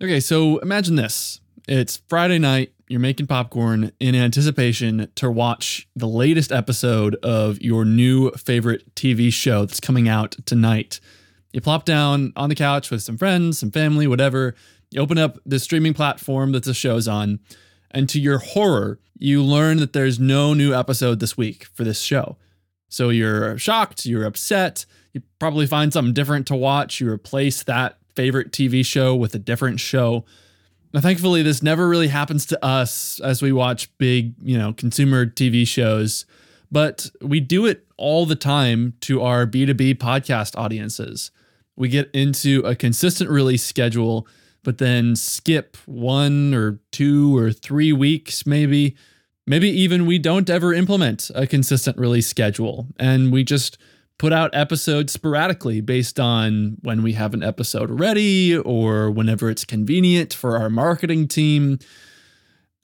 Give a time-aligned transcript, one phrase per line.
[0.00, 1.40] Okay, so imagine this.
[1.66, 7.84] It's Friday night, you're making popcorn in anticipation to watch the latest episode of your
[7.84, 11.00] new favorite TV show that's coming out tonight.
[11.52, 14.54] You plop down on the couch with some friends, some family, whatever.
[14.92, 17.40] You open up the streaming platform that the show's on,
[17.90, 22.00] and to your horror, you learn that there's no new episode this week for this
[22.00, 22.36] show.
[22.88, 27.98] So you're shocked, you're upset, you probably find something different to watch, you replace that
[28.18, 30.24] favorite TV show with a different show.
[30.92, 35.24] Now, thankfully, this never really happens to us as we watch big, you know, consumer
[35.24, 36.26] TV shows,
[36.72, 41.30] but we do it all the time to our B2B podcast audiences.
[41.76, 44.26] We get into a consistent release schedule,
[44.64, 48.96] but then skip one or two or three weeks, maybe.
[49.46, 53.78] Maybe even we don't ever implement a consistent release schedule and we just
[54.18, 59.64] put out episodes sporadically based on when we have an episode ready or whenever it's
[59.64, 61.78] convenient for our marketing team.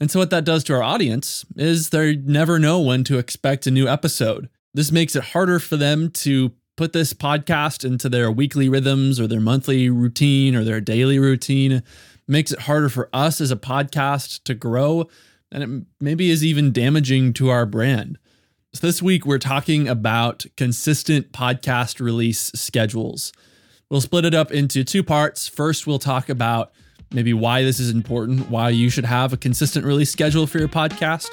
[0.00, 3.66] And so, what that does to our audience is they never know when to expect
[3.66, 4.48] a new episode.
[4.72, 9.26] This makes it harder for them to put this podcast into their weekly rhythms or
[9.26, 11.72] their monthly routine or their daily routine.
[11.72, 11.84] It
[12.26, 15.08] makes it harder for us as a podcast to grow.
[15.52, 18.18] And it maybe is even damaging to our brand.
[18.74, 23.32] So, this week we're talking about consistent podcast release schedules.
[23.88, 25.46] We'll split it up into two parts.
[25.46, 26.72] First, we'll talk about
[27.12, 30.66] maybe why this is important, why you should have a consistent release schedule for your
[30.66, 31.28] podcast.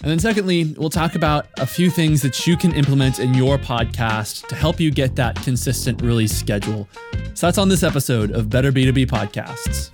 [0.00, 3.58] And then, secondly, we'll talk about a few things that you can implement in your
[3.58, 6.88] podcast to help you get that consistent release schedule.
[7.34, 9.90] So, that's on this episode of Better B2B Podcasts.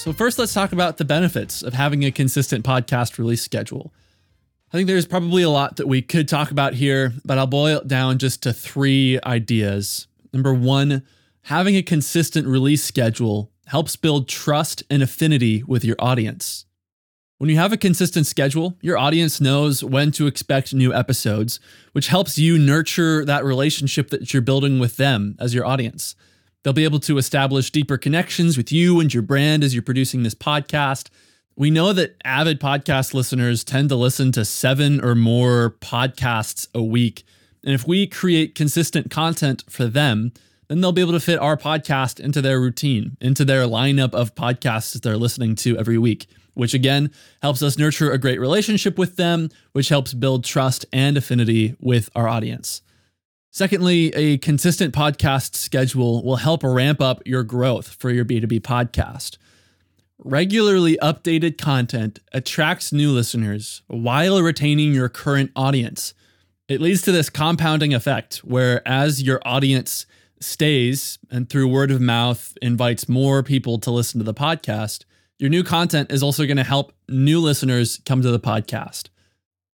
[0.00, 3.92] So, first, let's talk about the benefits of having a consistent podcast release schedule.
[4.72, 7.80] I think there's probably a lot that we could talk about here, but I'll boil
[7.80, 10.06] it down just to three ideas.
[10.32, 11.02] Number one,
[11.42, 16.64] having a consistent release schedule helps build trust and affinity with your audience.
[17.36, 21.60] When you have a consistent schedule, your audience knows when to expect new episodes,
[21.92, 26.16] which helps you nurture that relationship that you're building with them as your audience.
[26.62, 30.22] They'll be able to establish deeper connections with you and your brand as you're producing
[30.22, 31.08] this podcast.
[31.56, 36.82] We know that avid podcast listeners tend to listen to seven or more podcasts a
[36.82, 37.24] week.
[37.64, 40.32] And if we create consistent content for them,
[40.68, 44.34] then they'll be able to fit our podcast into their routine, into their lineup of
[44.34, 47.10] podcasts that they're listening to every week, which again
[47.42, 52.08] helps us nurture a great relationship with them, which helps build trust and affinity with
[52.14, 52.82] our audience.
[53.52, 59.38] Secondly, a consistent podcast schedule will help ramp up your growth for your B2B podcast.
[60.18, 66.14] Regularly updated content attracts new listeners while retaining your current audience.
[66.68, 70.06] It leads to this compounding effect where, as your audience
[70.38, 75.04] stays and through word of mouth invites more people to listen to the podcast,
[75.40, 79.08] your new content is also going to help new listeners come to the podcast.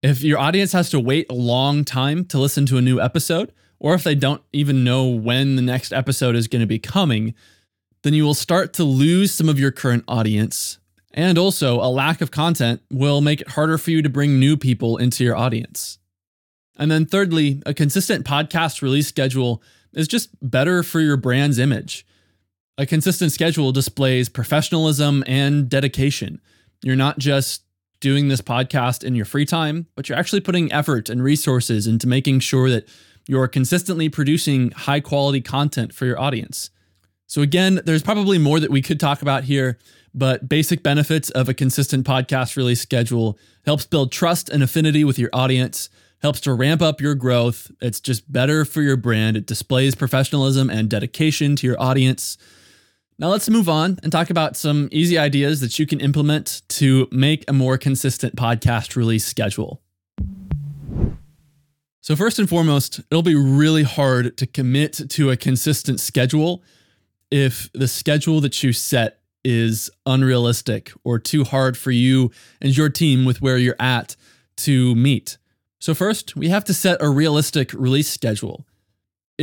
[0.04, 3.54] If your audience has to wait a long time to listen to a new episode,
[3.80, 7.34] or if they don't even know when the next episode is going to be coming,
[8.02, 10.78] then you will start to lose some of your current audience.
[11.14, 14.58] And also, a lack of content will make it harder for you to bring new
[14.58, 16.00] people into your audience.
[16.78, 19.64] And then, thirdly, a consistent podcast release schedule
[19.94, 22.06] is just better for your brand's image.
[22.78, 26.42] A consistent schedule displays professionalism and dedication.
[26.82, 27.64] You're not just
[28.04, 32.06] doing this podcast in your free time, but you're actually putting effort and resources into
[32.06, 32.86] making sure that
[33.28, 36.70] you're consistently producing high quality content for your audience.
[37.28, 39.80] So, again, there's probably more that we could talk about here,
[40.14, 45.18] but basic benefits of a consistent podcast release schedule helps build trust and affinity with
[45.18, 45.90] your audience,
[46.22, 47.72] helps to ramp up your growth.
[47.82, 49.38] It's just better for your brand.
[49.38, 52.38] It displays professionalism and dedication to your audience.
[53.20, 57.08] Now, let's move on and talk about some easy ideas that you can implement to
[57.12, 59.82] make a more consistent podcast release schedule.
[62.02, 66.64] So, first and foremost, it'll be really hard to commit to a consistent schedule
[67.32, 72.32] if the schedule that you set is unrealistic or too hard for you
[72.62, 74.16] and your team with where you're at
[74.58, 75.38] to meet.
[75.80, 78.66] So, first, we have to set a realistic release schedule.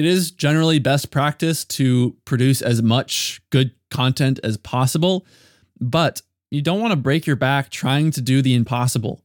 [0.00, 5.26] It is generally best practice to produce as much good content as possible,
[5.78, 9.20] but you don't want to break your back trying to do the impossible.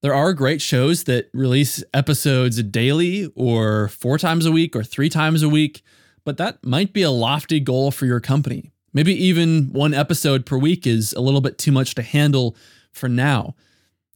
[0.00, 5.10] There are great shows that release episodes daily or four times a week or three
[5.10, 5.82] times a week,
[6.24, 8.72] but that might be a lofty goal for your company.
[8.94, 12.56] Maybe even one episode per week is a little bit too much to handle
[12.92, 13.56] for now.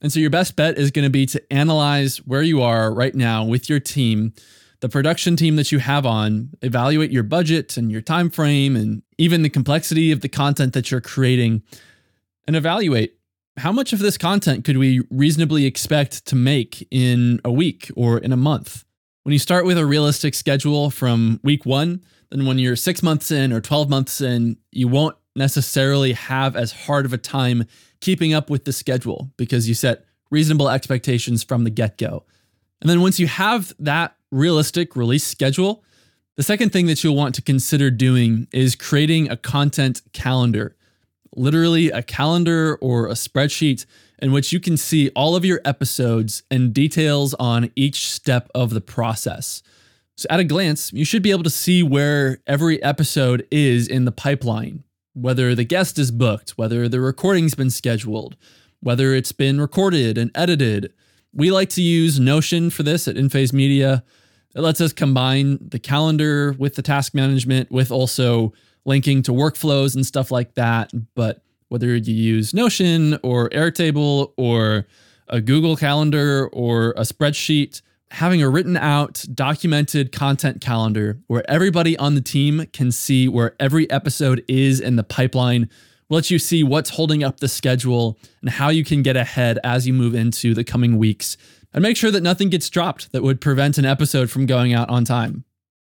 [0.00, 3.14] And so your best bet is going to be to analyze where you are right
[3.14, 4.32] now with your team,
[4.80, 9.02] the production team that you have on, evaluate your budget and your time frame and
[9.18, 11.62] even the complexity of the content that you're creating
[12.46, 13.14] and evaluate
[13.56, 18.18] how much of this content could we reasonably expect to make in a week or
[18.18, 18.84] in a month.
[19.24, 22.00] When you start with a realistic schedule from week 1,
[22.30, 26.72] then when you're 6 months in or 12 months in, you won't necessarily have as
[26.72, 27.64] hard of a time
[28.00, 32.24] keeping up with the schedule because you set reasonable expectations from the get go.
[32.80, 35.84] And then once you have that realistic release schedule,
[36.36, 40.76] the second thing that you'll want to consider doing is creating a content calendar,
[41.34, 43.86] literally a calendar or a spreadsheet
[44.20, 48.70] in which you can see all of your episodes and details on each step of
[48.70, 49.62] the process.
[50.16, 54.04] So, at a glance, you should be able to see where every episode is in
[54.04, 54.82] the pipeline
[55.20, 58.36] whether the guest is booked, whether the recording's been scheduled,
[58.80, 60.92] whether it's been recorded and edited.
[61.32, 64.02] We like to use Notion for this at InPhase Media.
[64.54, 68.52] It lets us combine the calendar with the task management, with also
[68.84, 70.90] linking to workflows and stuff like that.
[71.14, 74.86] But whether you use Notion or Airtable or
[75.28, 81.96] a Google Calendar or a spreadsheet, having a written out, documented content calendar where everybody
[81.98, 85.68] on the team can see where every episode is in the pipeline
[86.08, 89.58] will let you see what's holding up the schedule and how you can get ahead
[89.62, 91.36] as you move into the coming weeks.
[91.72, 94.88] And make sure that nothing gets dropped that would prevent an episode from going out
[94.88, 95.44] on time.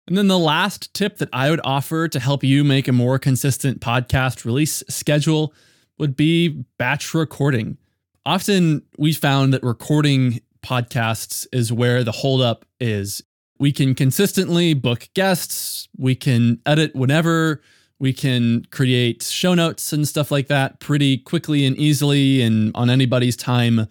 [0.08, 3.20] And then the last tip that I would offer to help you make a more
[3.20, 5.54] consistent podcast release schedule
[6.00, 7.78] would be batch recording.
[8.26, 13.22] Often we found that recording podcasts is where the holdup is.
[13.60, 17.62] We can consistently book guests, we can edit whenever,
[18.00, 22.90] we can create show notes and stuff like that pretty quickly and easily and on
[22.90, 23.88] anybody's time.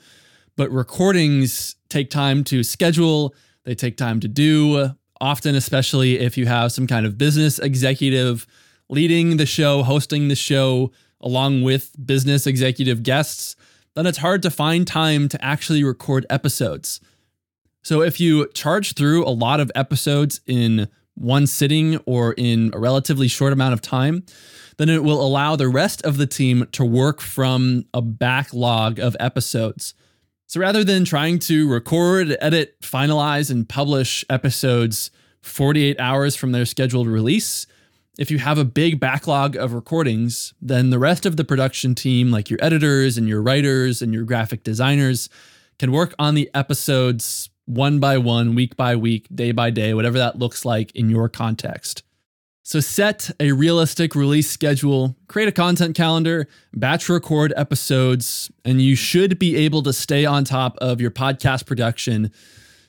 [0.56, 3.34] But recordings take time to schedule,
[3.64, 4.90] they take time to do,
[5.20, 8.46] often, especially if you have some kind of business executive
[8.88, 10.90] leading the show, hosting the show,
[11.20, 13.56] along with business executive guests
[13.98, 17.00] then it's hard to find time to actually record episodes.
[17.82, 20.86] So if you charge through a lot of episodes in
[21.18, 24.24] one sitting or in a relatively short amount of time,
[24.76, 29.16] then it will allow the rest of the team to work from a backlog of
[29.18, 29.94] episodes.
[30.46, 35.10] So rather than trying to record, edit, finalize, and publish episodes
[35.42, 37.66] 48 hours from their scheduled release,
[38.18, 42.30] if you have a big backlog of recordings, then the rest of the production team,
[42.30, 45.28] like your editors and your writers and your graphic designers,
[45.78, 50.18] can work on the episodes one by one, week by week, day by day, whatever
[50.18, 52.02] that looks like in your context.
[52.62, 58.94] So set a realistic release schedule, create a content calendar, batch record episodes, and you
[58.94, 62.30] should be able to stay on top of your podcast production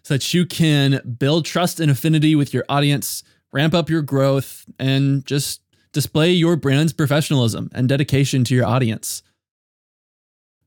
[0.04, 4.66] so that you can build trust and affinity with your audience ramp up your growth,
[4.78, 5.62] and just
[5.92, 9.24] display your brand's professionalism and dedication to your audience.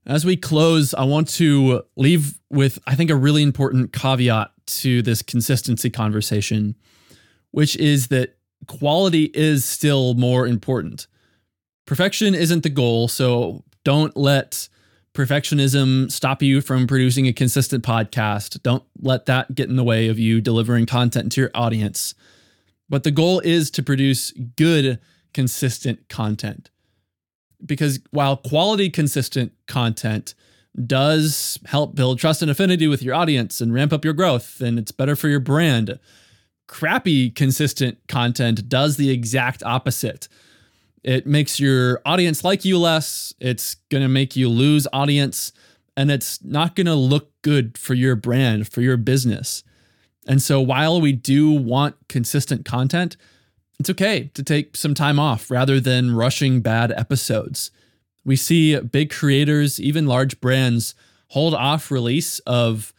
[0.06, 5.02] As we close, I want to leave with, I think, a really important caveat to
[5.02, 6.75] this consistency conversation,
[7.52, 11.06] which is that quality is still more important.
[11.87, 14.68] Perfection isn't the goal, so don't let
[15.14, 18.61] perfectionism stop you from producing a consistent podcast.
[18.62, 22.14] Don't let that get in the way of you delivering content to your audience.
[22.88, 24.99] But the goal is to produce good,
[25.32, 26.71] consistent content.
[27.64, 30.35] Because while quality, consistent content
[30.87, 34.78] does help build trust and affinity with your audience and ramp up your growth, and
[34.78, 35.99] it's better for your brand,
[36.66, 40.28] crappy, consistent content does the exact opposite.
[41.04, 43.35] It makes your audience like you less.
[43.40, 45.52] It's going to make you lose audience,
[45.97, 49.64] and it's not going to look good for your brand, for your business.
[50.26, 53.16] And so while we do want consistent content,
[53.83, 57.73] it's okay to take some time off rather than rushing bad episodes.
[58.25, 60.95] We see big creators, even large brands,
[61.31, 62.95] hold off release of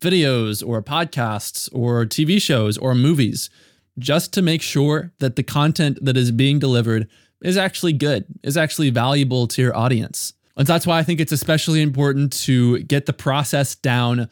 [0.00, 3.48] videos or podcasts or TV shows or movies
[3.96, 7.08] just to make sure that the content that is being delivered
[7.44, 10.32] is actually good, is actually valuable to your audience.
[10.56, 14.28] And that's why I think it's especially important to get the process down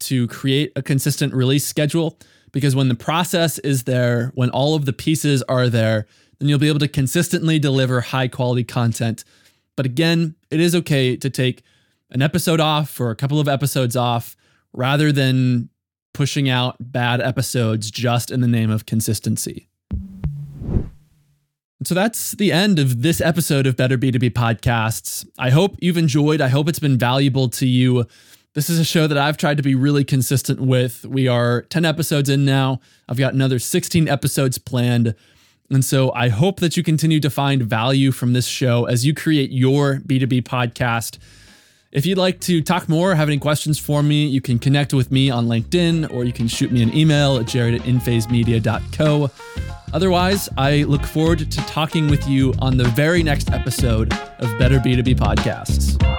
[0.00, 2.18] to create a consistent release schedule
[2.54, 6.06] because when the process is there, when all of the pieces are there,
[6.38, 9.24] then you'll be able to consistently deliver high quality content.
[9.76, 11.64] But again, it is okay to take
[12.10, 14.36] an episode off or a couple of episodes off
[14.72, 15.68] rather than
[16.12, 19.66] pushing out bad episodes just in the name of consistency.
[21.82, 25.28] So that's the end of this episode of Better B2B Podcasts.
[25.40, 26.40] I hope you've enjoyed.
[26.40, 28.06] I hope it's been valuable to you.
[28.54, 31.04] This is a show that I've tried to be really consistent with.
[31.04, 32.80] We are 10 episodes in now.
[33.08, 35.16] I've got another 16 episodes planned.
[35.70, 39.12] And so I hope that you continue to find value from this show as you
[39.12, 41.18] create your B2B podcast.
[41.90, 45.10] If you'd like to talk more, have any questions for me, you can connect with
[45.10, 49.30] me on LinkedIn or you can shoot me an email at jared at inphasemedia.co.
[49.92, 54.78] Otherwise, I look forward to talking with you on the very next episode of Better
[54.78, 56.13] B2B Podcasts.